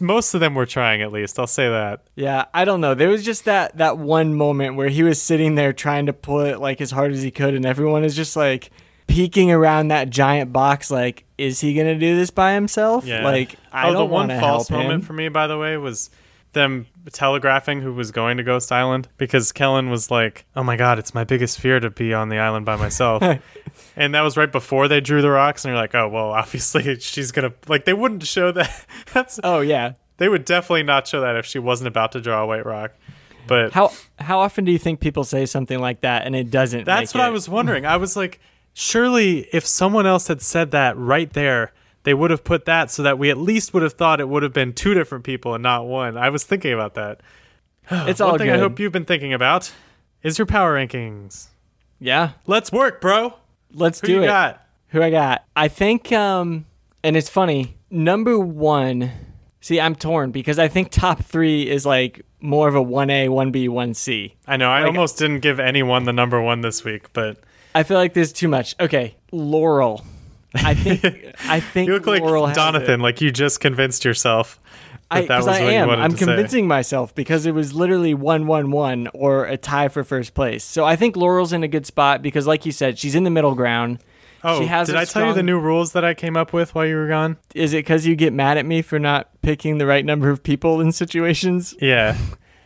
[0.02, 1.40] Most of them were trying, at least.
[1.40, 2.04] I'll say that.
[2.16, 2.94] Yeah, I don't know.
[2.94, 6.42] There was just that that one moment where he was sitting there trying to pull
[6.42, 8.70] it like as hard as he could, and everyone is just like
[9.08, 10.92] peeking around that giant box.
[10.92, 13.06] Like, is he gonna do this by himself?
[13.06, 13.24] Yeah.
[13.24, 15.58] Like, I oh, don't the one want to false help moment for me, by the
[15.58, 16.12] way, was
[16.54, 21.00] them telegraphing who was going to Ghost Island because Kellyn was like, "Oh my God,
[21.00, 23.24] it's my biggest fear to be on the island by myself."
[23.96, 27.00] and that was right before they drew the rocks, and you're like, "Oh well, obviously
[27.00, 28.86] she's gonna like." They wouldn't show that.
[29.14, 29.94] That's oh yeah.
[30.18, 32.92] they would definitely not show that if she wasn't about to draw a white rock.
[33.48, 36.86] But How how often do you think people say something like that and it doesn't?
[36.86, 37.86] That's what I was wondering.
[37.86, 38.40] I was like,
[38.74, 43.04] surely if someone else had said that right there, they would have put that so
[43.04, 45.62] that we at least would have thought it would have been two different people and
[45.64, 46.18] not one.
[46.18, 47.22] I was thinking about that.
[48.08, 48.56] It's one all thing good.
[48.56, 49.72] I hope you've been thinking about
[50.24, 51.48] is your power rankings.
[52.00, 52.32] yeah.
[52.46, 53.34] Let's work, bro.
[53.74, 54.28] Let's Who do you it.
[54.28, 54.66] got?
[54.90, 55.46] Who I got?
[55.56, 56.66] I think, um,
[57.04, 57.78] and it's funny.
[57.92, 59.12] Number one.
[59.62, 63.28] See, I'm torn because I think top three is like more of a one A,
[63.30, 64.36] one B, one C.
[64.48, 67.38] I know I almost didn't give anyone the number one this week, but
[67.76, 68.76] I feel like there's too much.
[68.80, 70.04] Okay, Laurel.
[70.56, 71.04] I think
[71.48, 74.60] I think you look like Laurel Donathan, like you just convinced yourself
[75.12, 75.82] that I, that was I what am.
[75.84, 76.26] you wanted I'm to say.
[76.26, 80.64] convincing myself because it was literally one one one or a tie for first place.
[80.64, 83.30] So I think Laurel's in a good spot because, like you said, she's in the
[83.30, 84.00] middle ground.
[84.44, 86.74] Oh, she has did I tell you the new rules that I came up with
[86.74, 87.38] while you were gone?
[87.54, 90.42] Is it because you get mad at me for not picking the right number of
[90.44, 91.76] people in situations?
[91.82, 92.18] Yeah.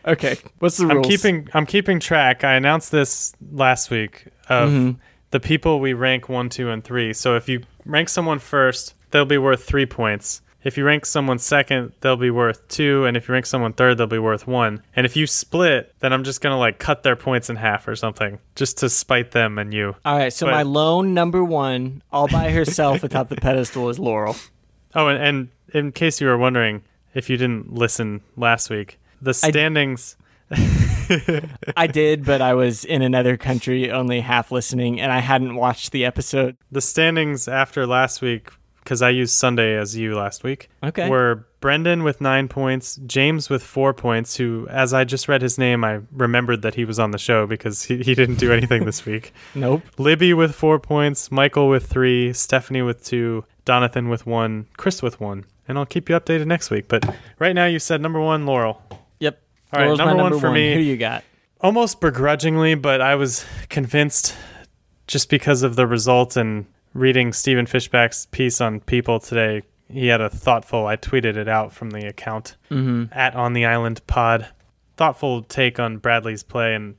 [0.06, 1.04] Okay, what's the rules?
[1.06, 2.44] I'm keeping I'm keeping track.
[2.44, 4.96] I announced this last week of Mhm.
[5.32, 7.12] the people we rank one, two, and three.
[7.14, 10.40] So if you rank someone first, they'll be worth three points.
[10.62, 13.98] If you rank someone second, they'll be worth two, and if you rank someone third,
[13.98, 14.82] they'll be worth one.
[14.96, 17.94] And if you split, then I'm just gonna like cut their points in half or
[17.96, 19.94] something, just to spite them and you.
[20.06, 23.98] All right, so but- my lone number one, all by herself atop the pedestal, is
[23.98, 24.36] Laurel.
[24.96, 28.98] Oh, and, and in case you were wondering, if you didn't listen last week.
[29.20, 30.16] The standings.
[30.50, 30.54] I
[31.86, 36.04] did, but I was in another country, only half listening, and I hadn't watched the
[36.04, 36.56] episode.
[36.72, 38.50] The standings after last week,
[38.82, 41.08] because I used Sunday as you last week, Okay.
[41.08, 45.56] were Brendan with nine points, James with four points, who, as I just read his
[45.56, 48.84] name, I remembered that he was on the show because he, he didn't do anything
[48.84, 49.32] this week.
[49.54, 49.82] Nope.
[49.98, 55.20] Libby with four points, Michael with three, Stephanie with two, Jonathan with one, Chris with
[55.20, 55.46] one.
[55.66, 56.88] And I'll keep you updated next week.
[56.88, 58.82] But right now, you said number one, Laurel.
[59.74, 60.74] All right, my number one number for me.
[60.74, 61.24] Who you got?
[61.64, 64.36] almost begrudgingly, but I was convinced
[65.06, 69.62] just because of the result and reading Stephen Fishbach's piece on People today.
[69.88, 73.04] He had a thoughtful, I tweeted it out from the account mm-hmm.
[73.12, 74.48] at On the Island Pod,
[74.96, 76.74] thoughtful take on Bradley's play.
[76.74, 76.96] And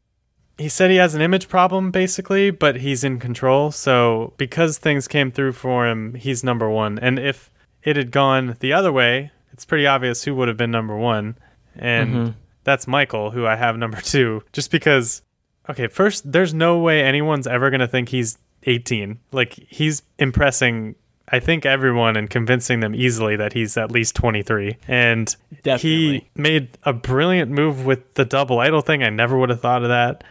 [0.58, 3.72] he said he has an image problem, basically, but he's in control.
[3.72, 6.98] So because things came through for him, he's number one.
[6.98, 7.52] And if
[7.84, 11.38] it had gone the other way, it's pretty obvious who would have been number one.
[11.76, 12.32] And mm-hmm.
[12.66, 15.22] That's Michael, who I have number two, just because.
[15.68, 19.18] Okay, first, there's no way anyone's ever going to think he's 18.
[19.32, 20.94] Like, he's impressing,
[21.30, 24.78] I think, everyone and convincing them easily that he's at least 23.
[24.88, 25.36] And
[25.82, 29.02] he made a brilliant move with the double idol thing.
[29.02, 30.24] I never would have thought of that.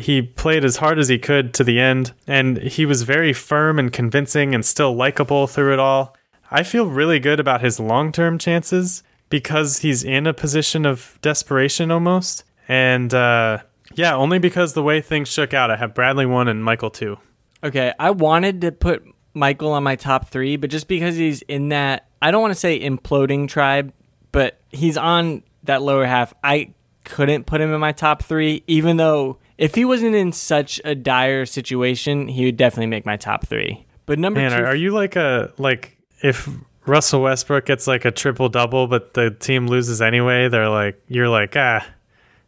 [0.00, 3.80] He played as hard as he could to the end, and he was very firm
[3.80, 6.14] and convincing and still likable through it all.
[6.48, 11.18] I feel really good about his long term chances because he's in a position of
[11.22, 12.44] desperation almost.
[12.68, 13.58] And uh,
[13.94, 17.18] yeah, only because the way things shook out, I have Bradley one and Michael two.
[17.62, 21.70] Okay, I wanted to put Michael on my top three, but just because he's in
[21.70, 23.92] that, I don't want to say imploding tribe,
[24.32, 26.34] but he's on that lower half.
[26.42, 30.80] I couldn't put him in my top three, even though if he wasn't in such
[30.84, 33.86] a dire situation, he would definitely make my top three.
[34.04, 36.48] But number Man, two, are, are you like a like if
[36.86, 40.48] Russell Westbrook gets like a triple double, but the team loses anyway?
[40.48, 41.86] They're like, you're like, ah,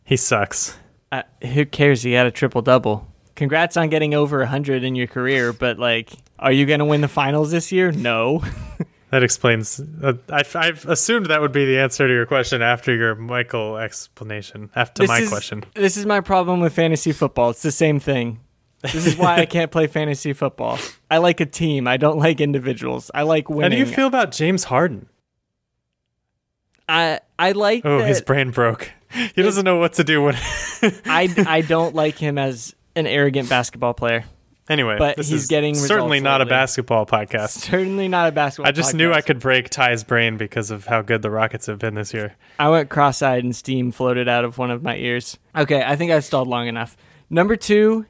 [0.05, 0.77] he sucks.
[1.13, 2.03] uh, who cares?
[2.03, 3.07] He had a triple double.
[3.35, 7.01] Congrats on getting over 100 in your career, but like, are you going to win
[7.01, 7.93] the finals this year?
[7.93, 8.43] No.
[9.11, 9.81] That explains.
[10.03, 13.79] Uh, I, I've assumed that would be the answer to your question after your Michael
[13.79, 14.69] explanation.
[14.77, 17.49] After This my is- question, This is my problem with fantasy football.
[17.49, 18.41] It's the same thing.
[18.83, 20.79] This is why I can't play fantasy football.
[21.11, 21.87] I like a team.
[21.89, 23.11] I don't like individuals.
[23.15, 23.63] I like winning.
[23.79, 25.09] how do you feel about James Harden?
[26.89, 28.93] I I like Oh, his brain broke.
[29.35, 30.35] He doesn't know what to do when.
[31.07, 34.25] I I don't like him as an arrogant basketball player.
[34.69, 37.51] anyway, But this he's is getting certainly not a basketball podcast.
[37.59, 38.69] Certainly not a basketball.
[38.69, 39.11] I just knew.
[39.15, 42.37] I could break Ty's brain because of how good the Rockets have been this year.
[42.59, 45.39] I went cross-eyed and steam floated out of one of my ears.
[45.57, 46.95] Okay, I think I've stalled long enough.
[47.31, 48.05] Number two,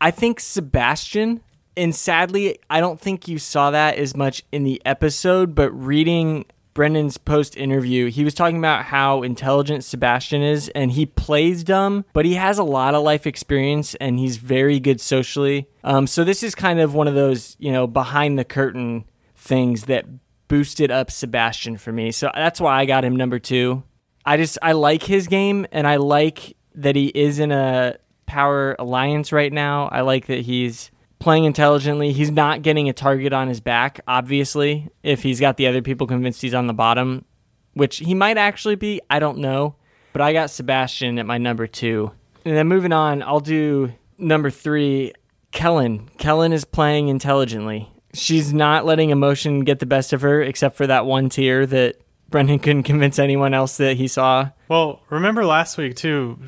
[0.00, 1.40] I think Sebastian.
[1.76, 6.44] And sadly, I don't think you saw that as much in the episode, but reading
[6.72, 12.04] Brendan's post interview, he was talking about how intelligent Sebastian is and he plays dumb,
[12.12, 15.68] but he has a lot of life experience and he's very good socially.
[15.82, 19.04] Um, so this is kind of one of those, you know, behind the curtain
[19.36, 20.06] things that
[20.48, 22.10] boosted up Sebastian for me.
[22.10, 23.84] So that's why I got him number two.
[24.26, 27.96] I just I like his game and I like that he is in a
[28.26, 29.88] power alliance right now.
[29.88, 32.12] I like that he's playing intelligently.
[32.12, 36.06] He's not getting a target on his back, obviously, if he's got the other people
[36.06, 37.24] convinced he's on the bottom,
[37.72, 39.00] which he might actually be.
[39.08, 39.76] I don't know.
[40.12, 42.12] But I got Sebastian at my number two.
[42.44, 45.12] And then moving on, I'll do number three,
[45.50, 46.08] Kellyn.
[46.18, 47.90] Kellyn is playing intelligently.
[48.12, 52.00] She's not letting emotion get the best of her, except for that one tear that
[52.28, 54.50] Brendan couldn't convince anyone else that he saw.
[54.68, 56.38] Well, remember last week too?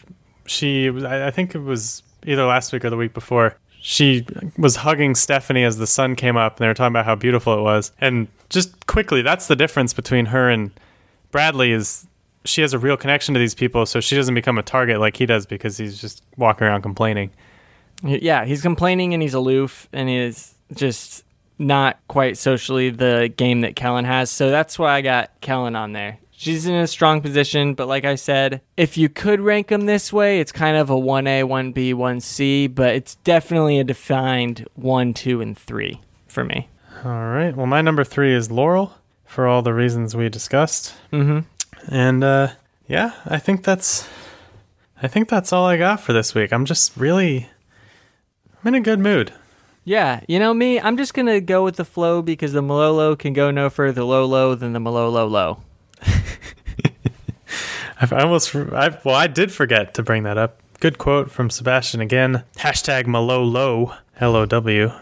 [0.47, 3.57] She, I think it was either last week or the week before.
[3.81, 4.27] She
[4.59, 7.59] was hugging Stephanie as the sun came up, and they were talking about how beautiful
[7.59, 7.93] it was.
[8.01, 10.71] And just quickly, that's the difference between her and
[11.31, 12.07] Bradley is
[12.45, 15.17] she has a real connection to these people, so she doesn't become a target like
[15.17, 17.31] he does because he's just walking around complaining.
[18.03, 21.25] Yeah, he's complaining and he's aloof and he is just
[21.59, 24.31] not quite socially the game that Kellyn has.
[24.31, 26.19] So that's why I got Kellyn on there.
[26.39, 30.13] She's in a strong position, but like I said, if you could rank them this
[30.13, 35.41] way, it's kind of a 1A, 1B, 1C, but it's definitely a defined 1, 2,
[35.41, 36.69] and 3 for me.
[37.05, 37.57] All right.
[37.57, 40.95] Well, my number three is Laurel for all the reasons we discussed.
[41.13, 41.41] Mm-hmm.
[41.95, 42.49] And uh,
[42.89, 44.09] yeah, I think that's
[45.03, 46.53] I think that's all I got for this week.
[46.53, 47.49] I'm just really
[48.63, 49.33] I'm in a good mood.
[49.85, 53.15] Yeah, you know me, I'm just going to go with the flow because the Malolo
[53.15, 55.63] can go no further low low than the Malolo low.
[58.01, 60.61] I've, almost I well I did forget to bring that up.
[60.81, 62.45] Good quote from Sebastian again.
[62.57, 64.93] Hashtag Malolo L O W.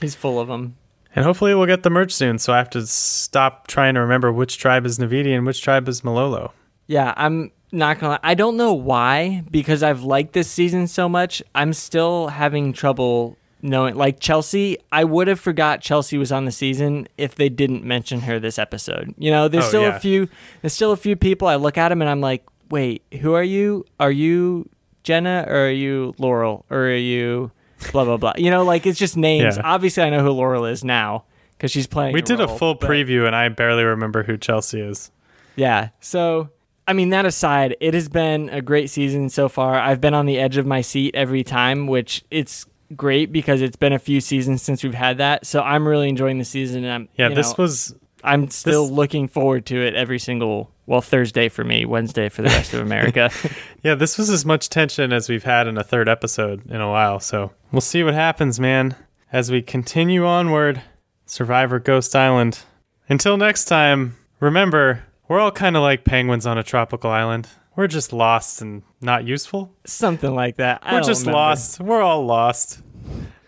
[0.00, 0.76] He's full of them.
[1.14, 4.32] And hopefully we'll get the merch soon, so I have to stop trying to remember
[4.32, 6.52] which tribe is Naviti and which tribe is Malolo.
[6.86, 8.14] Yeah, I'm not gonna.
[8.14, 8.20] lie.
[8.22, 11.42] I don't know why because I've liked this season so much.
[11.54, 13.94] I'm still having trouble knowing.
[13.94, 18.20] Like Chelsea, I would have forgot Chelsea was on the season if they didn't mention
[18.22, 19.14] her this episode.
[19.16, 19.96] You know, there's Oh, still yeah.
[19.96, 20.28] a few.
[20.60, 21.48] There's still a few people.
[21.48, 23.84] I look at them and I'm like, wait, who are you?
[24.00, 24.68] Are you
[25.04, 27.50] Jenna or are you Laurel or are you
[27.92, 28.32] blah blah blah?
[28.36, 29.56] You know, like it's just names.
[29.56, 29.62] Yeah.
[29.64, 31.24] Obviously, I know who Laurel is now
[31.56, 32.12] because she's playing.
[32.14, 35.10] We did a full but- preview, and I barely remember who Chelsea is.
[35.54, 35.90] Yeah.
[36.00, 36.48] So,
[36.88, 39.78] I mean, that aside, it has been a great season so far.
[39.78, 43.76] I've been on the edge of my seat every time, which it's great because it's
[43.76, 45.46] been a few seasons since we've had that.
[45.46, 48.84] So I'm really enjoying the season, and I'm Yeah, you this know, was I'm still
[48.86, 52.74] this- looking forward to it every single well Thursday for me, Wednesday for the rest
[52.74, 53.30] of America.
[53.82, 56.88] yeah, this was as much tension as we've had in a third episode in a
[56.90, 57.20] while.
[57.20, 58.94] So we'll see what happens, man,
[59.32, 60.82] as we continue onward.
[61.26, 62.60] Survivor Ghost Island.
[63.08, 67.48] Until next time, remember we're all kind of like penguins on a tropical island.
[67.74, 69.72] We're just lost and not useful.
[69.84, 70.80] Something like that.
[70.82, 71.38] I We're just remember.
[71.38, 71.80] lost.
[71.80, 72.82] We're all lost.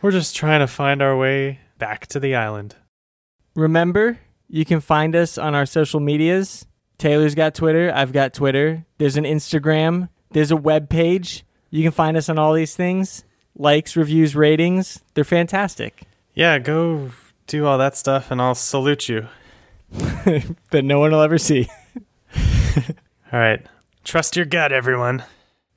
[0.01, 2.75] We're just trying to find our way back to the island.
[3.55, 4.19] Remember,
[4.49, 6.67] you can find us on our social medias.
[6.99, 7.93] Taylor's got Twitter.
[7.95, 8.87] I've got Twitter.
[8.99, 10.09] There's an Instagram.
[10.31, 11.45] There's a web page.
[11.71, 13.25] You can find us on all these things.
[13.57, 15.01] Likes, reviews, ratings.
[15.15, 16.05] They're fantastic.
[16.35, 17.11] Yeah, go
[17.47, 19.29] do all that stuff and I'll salute you.
[19.91, 21.69] that no one will ever see.
[23.33, 23.65] All right.
[24.05, 25.25] Trust your gut, everyone.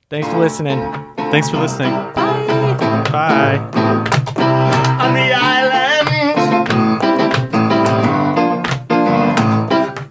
[0.09, 0.79] Thanks for listening.
[1.31, 1.91] Thanks for listening.
[1.91, 2.13] Bye.
[3.11, 3.57] Bye.
[4.99, 6.07] on the island.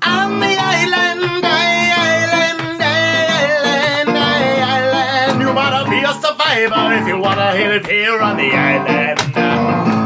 [0.03, 5.41] On the island, island, island, island.
[5.41, 10.06] You wanna be a survivor if you wanna hit it here on the island.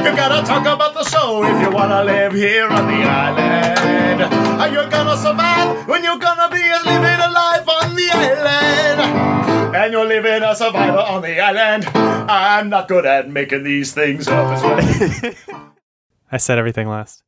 [0.00, 4.22] You gotta talk about the show if you wanna live here on the island.
[4.60, 9.76] Are you gonna survive when you're gonna be living a life on the island?
[9.76, 11.84] And you're living a survivor on the island.
[11.86, 15.68] I'm not good at making these things up as well.
[16.32, 17.22] I said everything last.